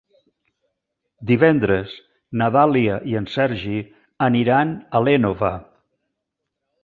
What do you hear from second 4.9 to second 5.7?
a l'Énova.